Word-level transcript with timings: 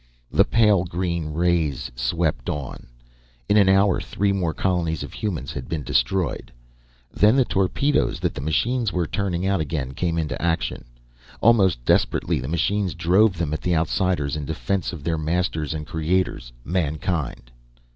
The 0.31 0.45
pale 0.45 0.83
green 0.83 1.25
rays 1.31 1.91
swept 1.95 2.49
on. 2.49 2.87
In 3.47 3.55
an 3.55 3.69
hour, 3.69 3.99
three 4.01 4.31
more 4.33 4.51
colonies 4.51 5.03
of 5.03 5.13
humans 5.13 5.51
had 5.51 5.69
been 5.69 5.83
destroyed. 5.83 6.51
Then 7.13 7.35
the 7.35 7.45
torpedoes 7.45 8.19
that 8.21 8.33
the 8.33 8.41
machines 8.41 8.91
were 8.91 9.05
turning 9.05 9.45
out 9.45 9.61
again, 9.61 9.93
came 9.93 10.17
into 10.17 10.41
action. 10.41 10.85
Almost 11.39 11.85
desperately 11.85 12.39
the 12.39 12.47
machines 12.47 12.95
drove 12.95 13.37
them 13.37 13.53
at 13.53 13.61
the 13.61 13.75
Outsiders 13.75 14.35
in 14.35 14.43
defense 14.43 14.91
of 14.91 15.03
their 15.03 15.19
masters 15.19 15.71
and 15.71 15.85
creators, 15.85 16.51
Mankind. 16.65 17.51